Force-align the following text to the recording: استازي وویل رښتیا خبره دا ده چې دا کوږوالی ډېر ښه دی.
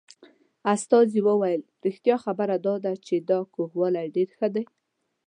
استازي 0.75 1.19
وویل 1.27 1.61
رښتیا 1.85 2.15
خبره 2.25 2.55
دا 2.67 2.75
ده 2.85 2.93
چې 3.05 3.15
دا 3.29 3.39
کوږوالی 3.55 4.05
ډېر 4.15 4.29
ښه 4.37 4.47
دی. 4.55 4.63